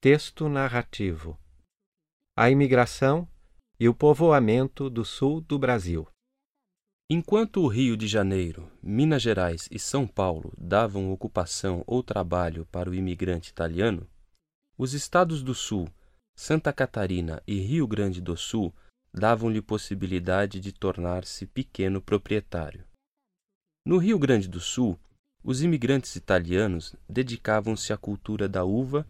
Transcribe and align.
Texto 0.00 0.48
narrativo. 0.48 1.36
A 2.36 2.48
imigração 2.48 3.28
e 3.80 3.88
o 3.88 3.94
povoamento 3.94 4.88
do 4.88 5.04
sul 5.04 5.40
do 5.40 5.58
Brasil. 5.58 6.06
Enquanto 7.10 7.62
o 7.62 7.66
Rio 7.66 7.96
de 7.96 8.06
Janeiro, 8.06 8.70
Minas 8.80 9.20
Gerais 9.20 9.68
e 9.72 9.76
São 9.76 10.06
Paulo 10.06 10.52
davam 10.56 11.10
ocupação 11.10 11.82
ou 11.84 12.00
trabalho 12.00 12.64
para 12.66 12.88
o 12.88 12.94
imigrante 12.94 13.50
italiano, 13.50 14.08
os 14.78 14.94
estados 14.94 15.42
do 15.42 15.52
Sul, 15.52 15.88
Santa 16.36 16.72
Catarina 16.72 17.42
e 17.44 17.58
Rio 17.58 17.88
Grande 17.88 18.20
do 18.20 18.36
Sul 18.36 18.72
davam-lhe 19.12 19.60
possibilidade 19.60 20.60
de 20.60 20.72
tornar-se 20.72 21.44
pequeno 21.44 22.00
proprietário. 22.00 22.86
No 23.84 23.98
Rio 23.98 24.16
Grande 24.16 24.46
do 24.46 24.60
Sul, 24.60 24.96
os 25.42 25.60
imigrantes 25.60 26.14
italianos 26.14 26.94
dedicavam-se 27.08 27.92
à 27.92 27.96
cultura 27.96 28.48
da 28.48 28.62
uva 28.62 29.04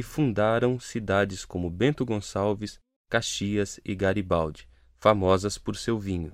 e 0.00 0.02
fundaram 0.02 0.80
cidades 0.80 1.44
como 1.44 1.68
Bento 1.68 2.06
Gonçalves, 2.06 2.80
Caxias 3.06 3.78
e 3.84 3.94
Garibaldi, 3.94 4.66
famosas 4.96 5.58
por 5.58 5.76
seu 5.76 5.98
vinho. 5.98 6.32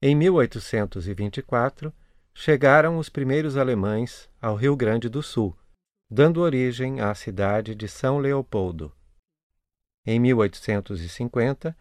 Em 0.00 0.14
1824, 0.14 1.92
chegaram 2.32 2.96
os 2.96 3.10
primeiros 3.10 3.58
alemães 3.58 4.26
ao 4.40 4.56
Rio 4.56 4.74
Grande 4.74 5.06
do 5.06 5.22
Sul, 5.22 5.54
dando 6.10 6.40
origem 6.40 7.02
à 7.02 7.14
cidade 7.14 7.74
de 7.74 7.86
São 7.86 8.16
Leopoldo. 8.16 8.90
Em 10.06 10.18
1850, 10.18 11.76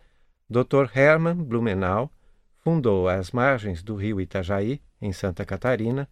Dr. 0.49 0.91
Hermann 0.93 1.41
Blumenau 1.41 2.11
fundou 2.57 3.07
às 3.07 3.31
margens 3.31 3.81
do 3.81 3.95
rio 3.95 4.19
Itajaí, 4.19 4.81
em 5.01 5.13
Santa 5.13 5.45
Catarina, 5.45 6.09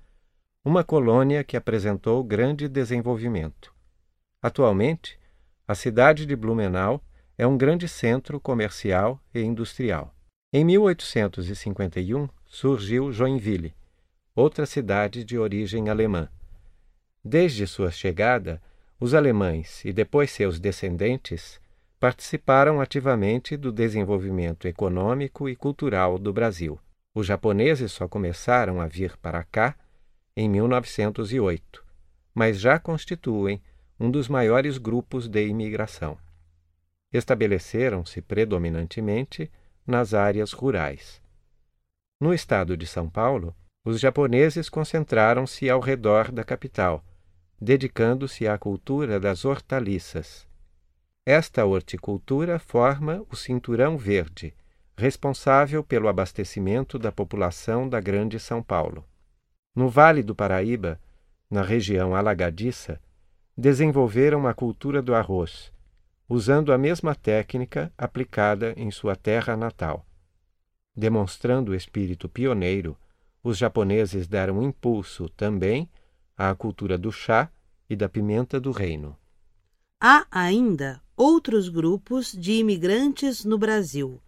uma 0.63 0.85
colônia 0.85 1.43
que 1.43 1.57
apresentou 1.57 2.23
grande 2.23 2.69
desenvolvimento. 2.69 3.74
Atualmente, 4.45 5.19
a 5.67 5.73
cidade 5.73 6.23
de 6.23 6.35
Blumenau 6.35 7.03
é 7.35 7.47
um 7.47 7.57
grande 7.57 7.87
centro 7.87 8.39
comercial 8.39 9.19
e 9.33 9.41
industrial. 9.41 10.13
Em 10.53 10.63
1851 10.63 12.29
surgiu 12.45 13.11
Joinville, 13.11 13.73
outra 14.35 14.67
cidade 14.67 15.23
de 15.23 15.35
origem 15.35 15.89
alemã. 15.89 16.29
Desde 17.23 17.65
sua 17.65 17.89
chegada, 17.89 18.61
os 18.99 19.15
alemães 19.15 19.83
e 19.83 19.91
depois 19.91 20.29
seus 20.29 20.59
descendentes 20.59 21.59
participaram 21.99 22.79
ativamente 22.79 23.57
do 23.57 23.71
desenvolvimento 23.71 24.67
econômico 24.67 25.49
e 25.49 25.55
cultural 25.55 26.19
do 26.19 26.31
Brasil. 26.31 26.79
Os 27.15 27.25
japoneses 27.25 27.91
só 27.91 28.07
começaram 28.07 28.79
a 28.79 28.85
vir 28.85 29.17
para 29.17 29.43
cá 29.43 29.75
em 30.37 30.47
1908, 30.47 31.83
mas 32.35 32.59
já 32.59 32.77
constituem 32.77 33.59
um 33.99 34.11
dos 34.11 34.27
maiores 34.27 34.77
grupos 34.77 35.27
de 35.27 35.47
imigração. 35.47 36.17
Estabeleceram-se 37.13 38.21
predominantemente 38.21 39.51
nas 39.87 40.13
áreas 40.13 40.51
rurais. 40.51 41.21
No 42.19 42.33
estado 42.33 42.75
de 42.75 42.85
São 42.85 43.09
Paulo, 43.09 43.55
os 43.85 43.99
japoneses 43.99 44.67
concentraram-se 44.67 45.69
ao 45.69 45.79
redor 45.79 46.31
da 46.31 46.43
capital, 46.43 47.05
dedicando-se 47.61 48.47
à 48.47 48.57
cultura 48.57 49.19
das 49.19 49.45
hortaliças. 49.45 50.47
Esta 51.25 51.65
horticultura 51.65 52.59
forma 52.59 53.25
o 53.29 53.35
Cinturão 53.35 53.97
Verde, 53.97 54.53
responsável 54.97 55.83
pelo 55.83 56.07
abastecimento 56.07 56.97
da 56.97 57.11
população 57.11 57.87
da 57.87 57.99
Grande 57.99 58.39
São 58.39 58.61
Paulo. 58.61 59.05
No 59.75 59.89
Vale 59.89 60.23
do 60.23 60.33
Paraíba, 60.33 60.99
na 61.49 61.61
região 61.61 62.15
alagadiça, 62.15 62.99
desenvolveram 63.57 64.47
a 64.47 64.53
cultura 64.53 65.01
do 65.01 65.15
arroz, 65.15 65.71
usando 66.27 66.73
a 66.73 66.77
mesma 66.77 67.15
técnica 67.15 67.91
aplicada 67.97 68.73
em 68.75 68.91
sua 68.91 69.15
terra 69.15 69.55
natal. 69.55 70.05
Demonstrando 70.95 71.71
o 71.71 71.75
espírito 71.75 72.27
pioneiro, 72.27 72.97
os 73.43 73.57
japoneses 73.57 74.27
deram 74.27 74.63
impulso 74.63 75.29
também 75.29 75.89
à 76.35 76.53
cultura 76.55 76.97
do 76.97 77.11
chá 77.11 77.49
e 77.89 77.95
da 77.95 78.09
pimenta 78.09 78.59
do 78.59 78.71
reino. 78.71 79.15
Há 80.01 80.25
ainda 80.31 81.01
outros 81.15 81.69
grupos 81.69 82.31
de 82.31 82.53
imigrantes 82.53 83.45
no 83.45 83.57
Brasil. 83.57 84.21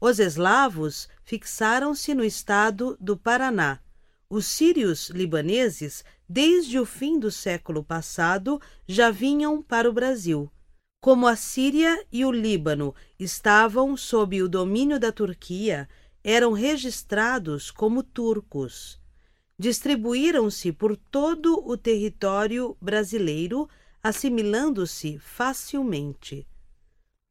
Os 0.00 0.18
eslavos 0.18 1.08
fixaram-se 1.22 2.14
no 2.14 2.24
estado 2.24 2.96
do 3.00 3.16
Paraná, 3.16 3.80
os 4.34 4.46
sírios 4.46 5.10
libaneses, 5.10 6.04
desde 6.28 6.76
o 6.76 6.84
fim 6.84 7.20
do 7.20 7.30
século 7.30 7.84
passado, 7.84 8.60
já 8.84 9.08
vinham 9.08 9.62
para 9.62 9.88
o 9.88 9.92
Brasil. 9.92 10.50
Como 11.00 11.28
a 11.28 11.36
Síria 11.36 12.04
e 12.10 12.24
o 12.24 12.32
Líbano 12.32 12.92
estavam 13.16 13.96
sob 13.96 14.42
o 14.42 14.48
domínio 14.48 14.98
da 14.98 15.12
Turquia, 15.12 15.88
eram 16.24 16.52
registrados 16.52 17.70
como 17.70 18.02
turcos. 18.02 19.00
Distribuíram-se 19.56 20.72
por 20.72 20.96
todo 20.96 21.64
o 21.64 21.76
território 21.76 22.76
brasileiro, 22.80 23.68
assimilando-se 24.02 25.16
facilmente. 25.20 26.44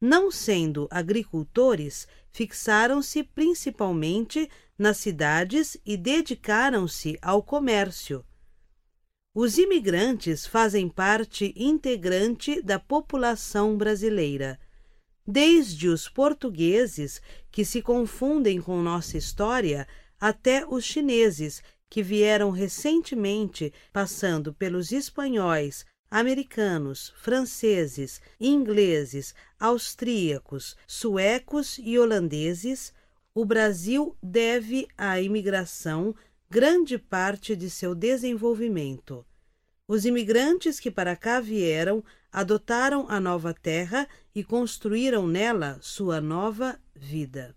Não 0.06 0.30
sendo 0.30 0.86
agricultores, 0.90 2.06
fixaram-se 2.30 3.22
principalmente 3.22 4.50
nas 4.78 4.98
cidades 4.98 5.78
e 5.82 5.96
dedicaram-se 5.96 7.18
ao 7.22 7.42
comércio. 7.42 8.22
Os 9.34 9.56
imigrantes 9.56 10.46
fazem 10.46 10.90
parte 10.90 11.54
integrante 11.56 12.60
da 12.60 12.78
população 12.78 13.78
brasileira. 13.78 14.60
Desde 15.26 15.88
os 15.88 16.06
portugueses, 16.06 17.22
que 17.50 17.64
se 17.64 17.80
confundem 17.80 18.60
com 18.60 18.82
nossa 18.82 19.16
história, 19.16 19.88
até 20.20 20.66
os 20.66 20.84
chineses, 20.84 21.62
que 21.88 22.02
vieram 22.02 22.50
recentemente, 22.50 23.72
passando 23.90 24.52
pelos 24.52 24.92
espanhóis, 24.92 25.82
americanos, 26.10 27.12
franceses, 27.16 28.20
ingleses, 28.40 29.34
austríacos, 29.58 30.76
suecos 30.86 31.78
e 31.82 31.98
holandeses, 31.98 32.92
o 33.34 33.44
Brasil 33.44 34.16
deve 34.22 34.86
à 34.96 35.20
imigração 35.20 36.14
grande 36.48 36.98
parte 36.98 37.56
de 37.56 37.68
seu 37.68 37.94
desenvolvimento. 37.94 39.26
Os 39.88 40.04
imigrantes 40.04 40.78
que 40.78 40.90
para 40.90 41.16
cá 41.16 41.40
vieram 41.40 42.02
adotaram 42.32 43.06
a 43.08 43.20
nova 43.20 43.52
terra 43.52 44.08
e 44.34 44.42
construíram 44.42 45.26
nela 45.26 45.78
sua 45.80 46.20
nova 46.20 46.78
vida. 46.94 47.54